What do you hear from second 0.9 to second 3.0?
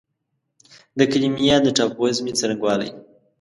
د کریمیا د ټاپووزمې څرنګوالی